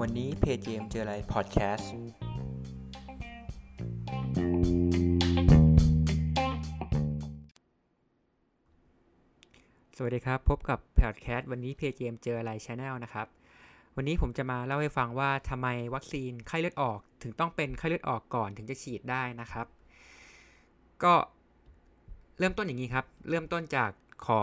[0.00, 1.90] วันนี้เพจเจมเจออะไรพอดแคสต์
[9.96, 13.26] สวัสดีครับ พบกับพอดแคสต์วันนี้เพจเจมเจออะไร channel นะครับ
[13.96, 19.66] วันนี้ผมจะมาเล่าให้ฟังว่าทำไมวัคซีนไข้เลือดออก ถึงต้องเป็นไข้เลือดออกก่อนถึงจะฉีดได้นะครับ
[21.04, 21.14] ก็
[22.38, 23.90] เริ่มต้นอย่างนี้ครับ เริ่มต้นจาก
[24.26, 24.42] ขอ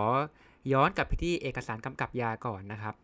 [0.72, 2.96] ย้อนกลับไปที่เอกสารกำกับยาก่อนนะครับ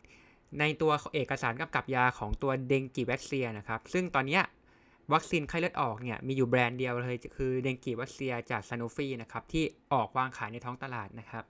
[0.58, 4.40] ในตัวเอกสารกำกับยาของตัวเดงกีวัคเซียนะครับ ซึ่งตอนนี้
[5.12, 11.44] วัคซีนไข้เลือดออกเนี่ยมีอยู่แบรนด์เดียวเลยคือเดงกีวัคเซียจากซานโนฟีนะครับที่ออกวางขายในท้องตลาดนะครับ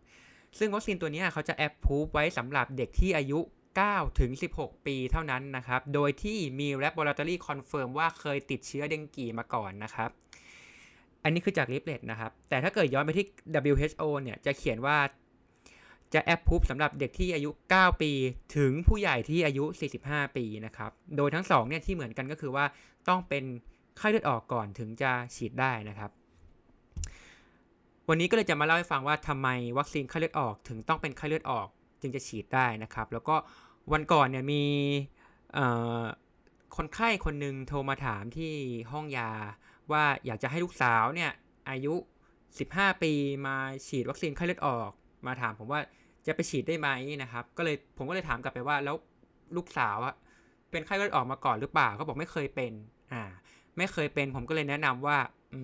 [0.59, 3.39] ซึ่งวัคซีนตัวนี้เขาจะแอปพูฟไว้สำหรับเด็กที่อายุ
[3.81, 10.11] 9ถึง16 ปีเท่านั้นนะครับ โดยที่มี laboratory confirm ว่าเคยติดเชื้อเดงกีมาก่อนนะครับ
[11.25, 13.27] อันนี้คือจากลิฟเลตนะครับ แต่ถ้าเกิดย้อนไปที่
[13.73, 14.97] WHO เนี่ยจะเขียนว่า
[16.15, 18.13] จะแอปพูฟสำหรับเด็กที่อายุ 9 ปี
[18.57, 19.65] ถึงผู้ใหญ่ที่อายุ
[20.01, 22.65] 45 ปีนะครับ โดยทั้งสองเนี่ยที่เหมือนกันก็คือว่า
[23.09, 23.45] ต้องเป็น
[23.99, 26.11] ไข้เลือดออกก่อนถึงจะฉีดได้นะครับ
[28.09, 31.69] วันนี้ก็เลยจะมาเล่าให้ฟังว่าทำไมวัคซีนไข้เลือดออก ถึงต้องเป็นไข้เลือดออก
[32.01, 33.37] จึงจะฉีดได้นะครับ แล้วก็
[33.93, 34.65] วันก่อนเนี่ยมี
[36.77, 38.53] คนไข้คนหนึ่งโทรมาถามที่
[38.93, 39.31] ห้องยา
[39.93, 41.31] ว่าอยากจะให้ลูกสาวเนี่ย
[41.71, 41.95] อายุ
[42.49, 43.13] 15 ปี
[43.47, 43.57] มา
[43.87, 44.91] ฉีดวัคซีนไข้เลือดออก
[45.27, 45.81] มาถามผมว่า
[46.29, 46.89] จะไปฉีดได้ไหม
[47.23, 48.97] นะครับ ก็เลยผมก็เลยถามกลับไปว่าแล้ว
[49.57, 50.15] ลูกสาวอะ
[50.71, 52.73] เป็นไข้เลือดออกมาก่อนหรือเปล่าเขาบอกไม่เคยเป็น
[53.13, 53.23] อ่า
[53.79, 55.19] ไม่เคยเป็นผมก็เลยแนะนำว่า
[55.55, 55.61] อื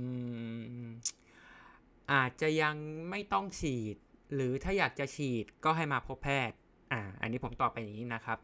[0.84, 0.86] ม
[2.12, 2.74] อาจจะยัง
[3.10, 3.96] ไม่ต้องฉีด
[4.34, 6.56] หรือถ้าอยากจะฉีดก็ให้มาพบแพทย์
[6.92, 8.38] อ่าอันนี้ผมตอบไปอย่างนี้นะครับ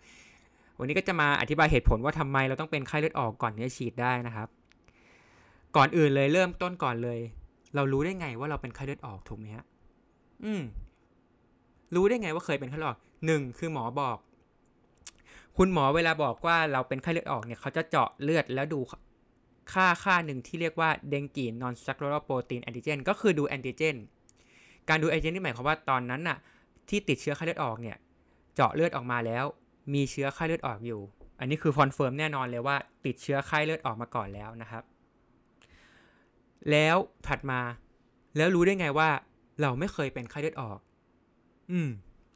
[0.79, 4.49] วันนี้ก็จะมาอธิบายเหตุผลว่าทำไมเราต้องเป็นไข้เลือดออกก่อนที่จะฉีดได้นะครับ
[5.77, 7.21] ก่อนอื่นเลยเริ่มต้นก่อนเลย
[7.75, 9.65] เรารู้ได้ไงว่าเราเป็นไข้เลือดออกถูกไหมฮะ
[10.45, 10.63] อืม
[11.95, 14.19] รู้ได้ไงว่าเคยเป็นไข้เลือดออกหนึ่งคือหมอบอก
[15.57, 18.81] คุณหมอเวลาบอกว่าเราเป็นไข้เลือดออกเนี่ยเขาจะเจาะเลือดแล้วดู
[19.73, 23.97] ค่าค่าหนึ่งที่เรียกว่าเดงกีนนอนซักโรโปรตีนแอนติเจนก็คือดูแอนติเจน
[24.89, 26.39] การดู antigen นี่หมายความว่าตอนนั้นน่ะ
[26.89, 27.97] ที่ติดเชื้อไข้เลือดออกเนี่ย
[28.55, 29.45] เจาะเลือดออกมาแล้ว
[29.95, 31.01] มีเชื้อไข้เลือดออกอยู่
[31.39, 32.77] อันนี้คือ confirm แน่นอนเลยว่า
[33.07, 34.83] ติดเชื้อไข้เลือดออกมาก่อนแล้วนะครับ
[36.71, 37.61] แล้วถัดมา
[38.37, 39.09] แล้วรู้ได้ไงว่า
[39.61, 40.79] เราไม่เคยเป็นไข้เลือดออก
[41.71, 41.89] อืม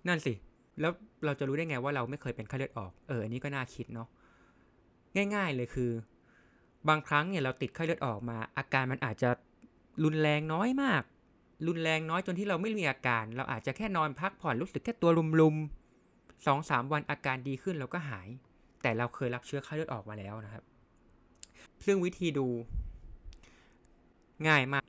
[0.08, 0.32] นั่นสิ
[0.80, 0.92] แล้ว
[1.24, 4.08] เราจะรู้ได้ไงว่าเราไม่เคยเป็นไข้เลือดออก เออ อันนี้ก็น่าคิดเนาะ
[5.34, 5.90] ง่าย ๆ เลยคือ
[6.88, 9.30] บางครั้งเนี่ยเราติดไข้เลือดออกมา อาการมันอาจจะ
[10.04, 11.02] รุนแรงน้อยมาก
[11.66, 18.28] รุนแรงน้อยจนที่เราไม่มีอาการ เราอาจจะแค่นอนพักผ่อนรู้สึกแค่ตัวลุมๆสองสามวันอาการดีขึ้นเราก็หาย
[18.82, 20.62] แต่เราเคยรับเชื้อไข้เลือดออกมาแล้วนะครับ
[21.84, 22.46] ซึ่งวิธีดู
[24.48, 24.84] ง่ายมาก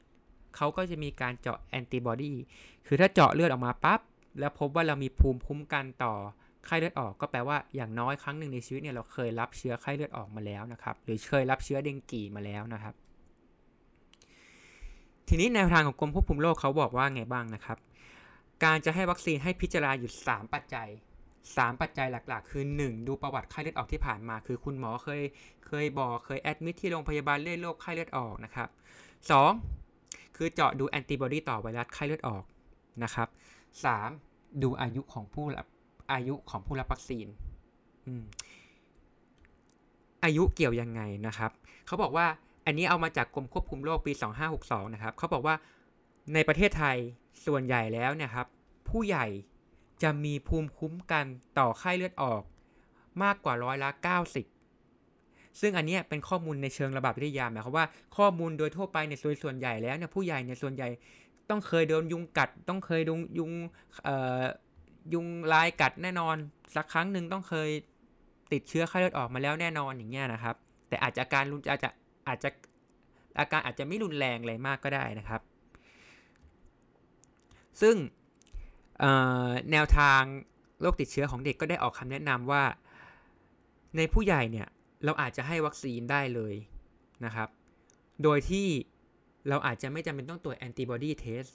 [0.56, 2.34] เขาก็จะมีการเจาะแอนติบอดี
[2.88, 4.00] คือถ้าเจาะเลือดออกมาปั๊บ
[4.40, 6.14] แล้วพบว่าเรามีภูมิคุ้มกันต่อ
[6.66, 12.94] ไข้เลือดออกก็แปลว่าอย่างน้อยครั้งหนึ่งในชีวิตเนี่ยเราเคยรับเชื้อไข้เลือดออกมาแล้วนะครับหรือเคยรับเชื้อเดงกีมาแล้วนะครับ
[15.28, 17.78] ทีนี้แนวทางของกรมควบคุมโรคเขาบอกว่าไงบ้างนะครับ
[18.64, 20.90] การจะให้วัคซีนให้พิจารณาอยู่ 3 ปัจจัย
[21.36, 25.22] 3 ปัจจัยหลักๆ คือ 1 ดูประวัติไข้เลือดออกที่ผ่านมา คือคุณหมอเคย
[25.68, 28.70] เคยบอกเคยแอดมิทที่โรงพยาบาลเรื่องโรคไข้เลือดออกนะครับ
[29.54, 30.38] 2.
[30.38, 32.44] คือเจาะดูแอนติบอดีต่อไวรัสไข้เลือดออก
[33.04, 33.28] นะครับ
[33.84, 34.64] 3.
[34.64, 35.68] ดูอายุของผู้รับ
[36.12, 37.28] อายุของผู้รับวัคซีน
[40.24, 41.52] อายุเกี่ยวยังไงนะครับ
[41.88, 42.28] เขาบอกว่า
[42.66, 44.14] อันนี้เอามาจากกรมควบคุมโรคปี
[44.54, 45.56] 2562 นะครับ เขาบอกว่า
[46.34, 46.98] ในประเทศไทย
[47.46, 48.48] ส่วนใหญ่แล้วนี่ยครับ
[48.90, 49.26] ผู้ใหญ่
[50.04, 51.26] จะมีภูมิคุ้มกัน
[51.60, 52.42] ต่อไข้เลือดออก
[53.24, 53.90] มากกว่าร้อยละ
[54.76, 57.86] 90 ซึ่งอันนี้เป็นข้อมูลในเชิงระบาดวิทยาหมายความว่า
[58.18, 60.88] ข้อมูลโดยทั่วไปในส่วนส่วนใหญ่แล้วเนี่ยผู้ใหญ่ในส่วนใหญ่
[61.50, 63.52] ต้องเคยโดนยุงกัด ต้องเคยโดนยุง
[65.14, 66.36] ยุงลายกัดแน่นอน
[66.76, 67.70] สักครั้งหนึ่งต้องเคย
[68.52, 70.56] ติดเชื้อไข้เลือดออกมาแล้วแน่นอนอย่างเงี้ยนะครับ
[70.90, 71.90] แต่อาจจะอาการรุนอาจจะ
[72.28, 72.50] อาจจะ
[73.40, 75.42] อาการอาจจะไม่รุนแรงอะไรมากก็ได้นะครับ
[77.82, 77.96] ซึ่ง
[79.72, 80.22] แนวทาง
[80.82, 82.64] โรคติดเชื้อของเด็กก็ได้ออกคำแนะนำว่า
[83.98, 84.68] ในผู้ใหญ่เนี่ย
[85.06, 86.56] เราอาจจะให้วัคซีนได้เลย
[87.26, 87.50] นะครับ
[88.24, 88.68] โดยที่
[89.50, 91.46] เราอาจจะไม่จำเป็นต้องตรวจ antibody test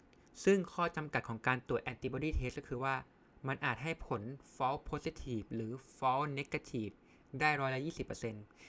[0.45, 2.95] ซึ่งข้อจำกัดของการตรวจ antibody test ก็คือว่า
[3.49, 4.23] มันอาจให้ผล
[4.57, 6.93] false positive หรือ false negative
[7.41, 8.07] ได้ร้อยละยี่สิบ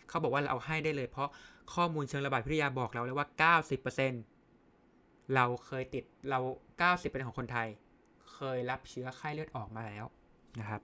[0.09, 1.29] เขาบอกว่าเราเอาให้ได้เลย เพราะ
[1.73, 4.21] ข้อมูลเชิงระบาดวิทยาบอกเราเลยว่าเก้าสิบเปอร์เซ็นต์
[5.35, 6.39] เราเคยติดเรา
[6.79, 7.67] เก้าสิบเปอร์เซ็นต์ของคนไทย
[8.33, 10.05] เคยรับเชื้อไข้เลือดออกมาแล้ว
[10.59, 10.81] นะครับ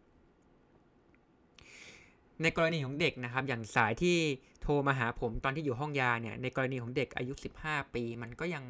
[2.41, 4.17] ในกรณีของเด็กนะครับ อย่างสายที่
[4.61, 8.63] โทรมาหาผมตอนที่อยู่ห้องยาเนี่ย ในกรณีของเด็กอายุ 15 ปี มันก็ยัง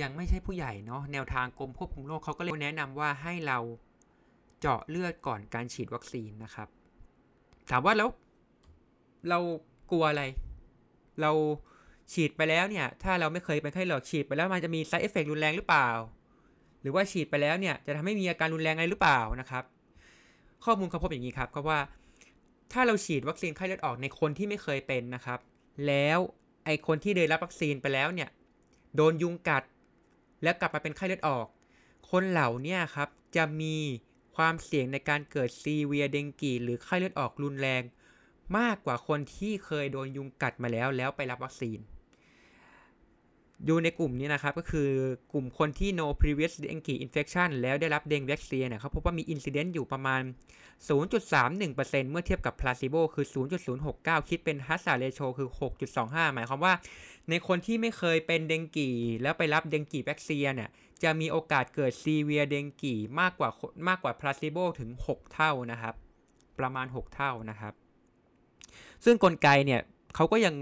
[0.00, 3.58] ยังไม่ใช่ผู้ใหญ่เนาะแนวทางกรมควบคุมโรคเขาก็เลยแนะนำว่าให้เรา
[4.60, 6.68] เจาะเลือดก่อนการฉีดวัคซีนนะครับ
[7.70, 8.08] ถามว่าแล้ว
[9.28, 9.38] เรา
[9.90, 10.22] กลัวอะไร
[11.20, 11.32] เรา
[12.12, 15.88] ฉีดไปแล้วเนี่ย ถ้าเราไม่เคยเป็นไข้หลอดฉีดไปแล้วมันจะมี side effect รุนแรงหรือเปล่า
[16.80, 19.64] หรือว่าฉีดไปแล้วเนี่ยจะทำให้มีอาการรุนแรงอะไรหรือเปล่านะครับ
[20.64, 21.80] ข้อมูลเขาพบอย่างนี้ครับก็ว่า
[22.72, 25.38] ถ้าเราฉีดวัคซีนไข้เลือดออกในคนที่ไม่เคยเป็นนะครับ
[25.86, 26.18] แล้ว
[26.64, 28.28] ไอคนที่ได้รับวัคซีนไปแล้วเนี่ย
[28.96, 29.62] โดนยุงกัด
[30.42, 31.46] แล้วกลับมาเป็นไข้เลือดออก
[32.10, 33.76] คนเหล่านี้ครับจะมี
[34.36, 37.82] ความเสี่ยงในการเกิดซีเวียเดงกีหรือไข้เลือดออกรุนแรง
[38.58, 41.78] มากกว่าคนที่เคยโดนยุงกัดมาแล้วแล้วไปรับวัคซีน
[43.68, 44.88] ดูในกลุ่มนี้นะครับ ก็คือ
[45.32, 50.22] กลุ่มคนที่ no previous dengue infection แล้วได้รับเดงแวคซีนเนี่ยเขาพบว่ามี incident อยู่ประมาณ
[50.90, 53.26] 0.31%เมื่อเทียบกับ placebo คือ
[53.76, 55.48] 0.069 คิดเป็น hazard ratio คือ
[55.92, 56.74] 6.25 หมายความว่า
[57.30, 58.90] ในคนที่ไม่เคยเป็นเดงกี
[59.22, 60.70] แล้วไปรับเดงกีแวคซีนเนี่ย
[61.02, 63.50] จะมีโอกาสเกิดซีเวียเดงกีมากกว่า
[63.88, 65.94] มากกว่า placebo ถึง 6 เท่านะครับ
[66.58, 67.72] ประมาณ 6 เท่านะครับ
[69.04, 69.80] ซึ่งกลไกเนี่ย
[70.14, 70.54] เขาก็ยัง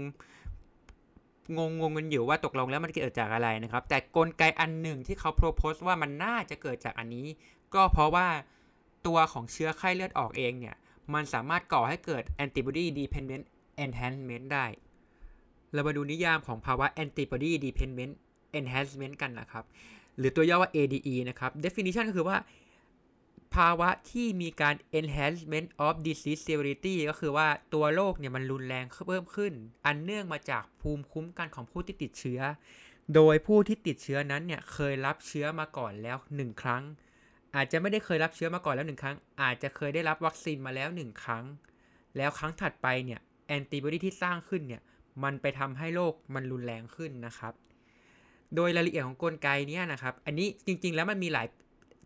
[1.57, 7.27] งงงกันอยู่ว่าตกลงแล้วมันเกิดจากอะไรนะครับ แต่กลไกอันหนึ่งที่เขาโพรโพสว่ามันน่าจะเกิดจากอันนี้
[7.73, 8.27] ก็เพราะว่า
[9.07, 10.75] ตัวของเชื้อไข้เลือดออกเองเนี่ย
[11.13, 13.45] มันสามารถก่อให้เกิด antibody dependent
[13.83, 14.65] enhancement ได้
[15.73, 18.13] เรามาดูนิยามของภาวะ antibody dependent
[18.59, 19.65] enhancement กันนะครับ
[20.17, 22.37] หรือตัวย่อว่า ADE นะครับ definition ก็คือว่า
[23.55, 29.53] ภาวะที่มีการ enhancement of disease severity ก็คือว่าตัวโรคเนี่ยมันรุนแรงเพิ่มขึ้น
[29.85, 32.39] อันเนื่องมาจากภูมิคุ้มกันของผู้ที่ติดเชื้อ
[33.15, 36.83] โดยผู้ที่ติดเชื้อนั้นเนี่ยเคยรับเชื้อมาก่อนแล้ว 1 ครั้ง
[37.55, 41.43] อาจจะไม่ได้เคยรับเชื้อมาก่อนแล้ว 1 ครั้ง อาจจะเคยได้รับวัคซีนมาแล้ว 1 ครั้ง
[42.17, 44.81] แล้วครั้งถัดไปเนี่ยแอนติบอดีที่สร้างขึ้นเนี่ย
[45.23, 47.53] มันไปทำให้โรคมันรุนแรงขึ้นนะครับ
[48.55, 51.47] โดยรายละเอียดของกลไกนี้นะครับ อันนี้จริงๆแล้วมันมีหลาย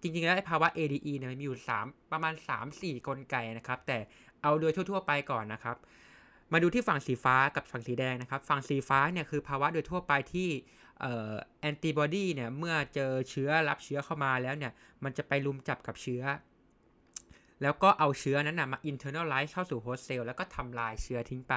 [0.02, 2.34] จริงๆแล้วภาวะ ADE เนี่ยมันมีอยู่ 3 ประมาณ
[2.70, 3.98] 3-4 กลไกนะครับ แต่
[4.42, 5.78] เอาโดยทั่ว ๆ ไปก่อนนะครับ
[6.54, 10.50] มาดูที่ฝั่งสีฟ้ากับฝั่งสีแดงนะครับ ฝั่งสีฟ้าเนี่ยคือภาวะโดยทั่วไปที่
[11.02, 14.72] แอนติบอดีเนี่ยเมื่อเจอเชื้อรับเชื้อเข้ามาแล้วเนี่ย
[15.04, 16.24] มันจะไปลุมจับกับเชื้อ
[17.62, 21.56] แล้วก็เอาเชื้อนั้นนะมา internalize เข้าสู่โฮสต์เซลล์แล้วก็ทำลายเชื้อทิ้งไป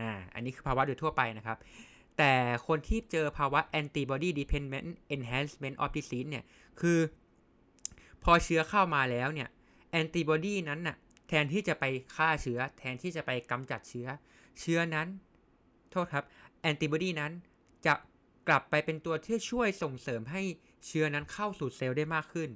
[0.00, 1.58] อ่าอันนี้คือภาวะโดยทั่วไปนะครับ
[2.18, 2.32] แต่
[2.66, 6.44] คนที่เจอภาวะ antibody dependent enhancement of disease เนี่ย
[6.80, 6.98] คือ
[8.24, 9.48] พอเชื้อเข้ามาแล้วเนี่ย
[9.90, 10.96] แอนติบอดีนั้นน่ะ
[11.28, 11.84] แทนที่จะไป
[12.16, 14.06] ฆ่าเชื้อ แทนที่จะไปกำจัดเชื้อ
[14.60, 15.08] เชื้อนั้น
[15.90, 16.24] โทษครับ
[16.60, 17.32] แอนติบอดีนั้น
[17.86, 17.94] จะ
[18.48, 20.42] กลับไปเป็นตัวที่ช่วยส่งเสริมให้
[20.86, 22.50] เชื้อนั้นเข้าสู่เซลล์ได้มากขึ้น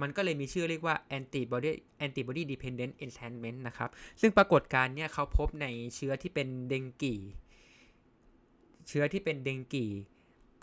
[0.00, 1.70] มันก็เลยมีชื่อเรียกว่า antibody
[2.04, 5.66] antibody dependent enhancement นะครับ ซึ่งปรากฏการณ์เนี่ยเขาพบใน
[5.96, 7.14] เชื้อที่เป็นเดงกี
[8.88, 9.86] เชื้อที่เป็นเดงกี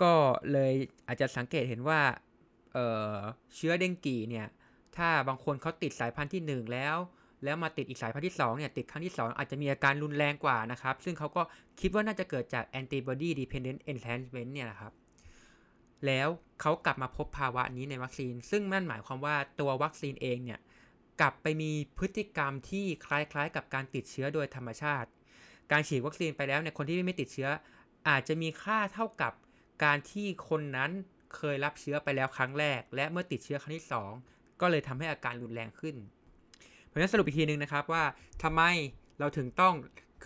[0.02, 0.14] ก็
[0.52, 0.74] เลย
[1.08, 2.02] อาจจะสังเกตเห็นว่า
[3.56, 4.48] เชื้อเดงกีเนี่ย
[4.98, 6.98] ถ้าบางคนเขาติดสายพันธุ์ที่ 1 แล้ว
[7.44, 11.42] แล้วมาติดอีกสายพันธุ์ที่2เนี่ยติดครั้งที่ 2 อาจจะมีอาการรุนแรงกว่านะครับ ซึ่งเขาก็
[11.82, 14.94] คิดว่าน่าจะเกิดจาก antibody dependent enhancement เนี่ยนะครับ
[16.06, 16.28] แล้ว
[16.62, 20.60] เขากลับมาพบภาวะนี้ในวัคซีน ซึ่งนั่นหมายความว่าตัววัคซีนเองเนี่ย
[21.22, 25.10] กลับไปมีพฤติกรรมที่คล้ายๆ กับการติดเชื้อโดยธรรมชาติ
[25.72, 27.50] การฉีดวัคซีนไปแล้วเนี่ยคนที่ไม่ติดเชื้อ
[28.10, 29.34] อาจจะมีค่าเท่ากับ
[29.84, 30.92] การที่คนนั้น
[31.36, 33.86] เคยรับเชื้อไปแล้วครั้งแรก และเมื่อติดเชื้อครั้งที่
[34.22, 35.96] 2 ก็เลยทำให้อาการรุนแรงขึ้น
[36.86, 38.04] เพราะฉะนั้นสรุปอีกทีนึงนะครับว่า
[38.44, 38.62] ทำไม
[39.20, 39.74] เราถึงต้อง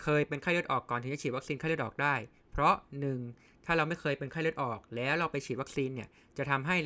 [0.02, 2.14] เคยเป็นไข้เลือดออกก่อนถึงจะฉีดวัคซีนไข้เลือดออกได้
[2.52, 2.74] เพราะ
[3.20, 3.64] 1.
[3.64, 6.76] ถ้าเราไม่เคยเป็นไข้เลือดออก แล้วเราไปฉีดวัคซีนเนี่ยจะทำให้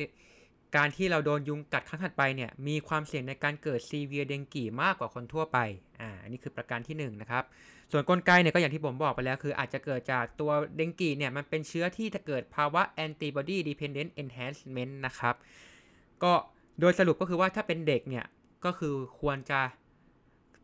[0.75, 5.57] การที่เราโดนยุงกัดครั้งถัดไปเนี่ยมีความเสี่ยงในการเกิดซีเวียเดงกีมากกว่าคนทั่วไป
[6.01, 7.43] อ่า อันนี้คือประการที่1นนะครับ
[7.91, 15.35] ส่วนกลไกเนี่ยก็อย่างที่ผมบอกไปแล้ว คืออาจจะเกิดจากตัวเดงกีเนี่ยมันเป็นเชื้อที่จะเกิดภาวะ antibody dependent enhancement นะครับ
[16.23, 16.33] ก็
[16.79, 18.25] โดยสรุปก็คือว่าถ้าเป็นเด็กเนี่ย
[18.65, 19.59] ก็คือควรจะ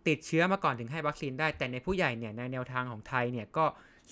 [0.07, 3.65] ติดเชื้อมาก่อนถึงให้วัคซีนได้ แต่ในผู้ใหญ่เนี่ยในแนวทางของไทยเนี่ยก็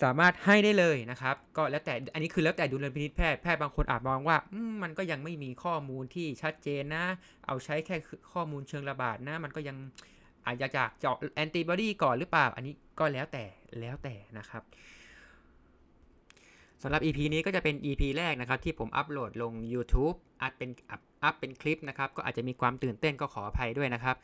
[0.03, 4.37] สามารถให้ได้เลยนะครับ ก็แล้วแต่อันนี้คือแล้วแต่ดูลพินิจแพทย์แพทย์บางคนอาจมองว่า
[4.83, 7.05] มันก็ยังไม่มีข้อมูลที่ชัดเจนนะ
[7.45, 7.95] เอาใช้แค่
[8.33, 9.77] ข้อมูลเชิงระบาดนะ มันก็ยัง
[10.45, 13.45] อาจจะจากเจาะแอนติบอดีก่อนหรือเปล่า อันนี้ก็แล้วแต่
[13.79, 14.63] แล้วแต่นะครับ
[16.83, 20.69] สำหรับ EP นี้ก็จะเป็น EP แรกนะครับ ที่ผมอัปโหลดลง YouTube อัดเป็น
[21.23, 24.15] อัพเป็นคลิปนะครับ ก็อาจจะมีความตื่นเต้นก็ขออภัยด้วยนะครับ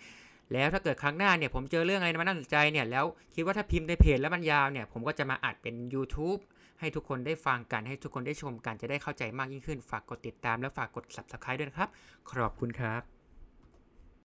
[0.54, 6.40] แล้วถ้าเกิดครั้งหน้าเนี่ยผมเจอเรื่องอะไรมาน่าสนใจเนี่ยแล้วคิดว่าถ้าพิมพ์ในเพจแล้วมันยาวเนี่ยผมก็จะมาอัดเป็น YouTube
[6.80, 11.90] ให้ทุกคนได้ฟังกันให้ทุกคนได้ชมกันจะได้เข้าใจมากยิ่งขึ้น ฝากกดติดตามและฝากกด Subscribe ด้วยนะครับ
[12.30, 13.17] ขอบคุณครับ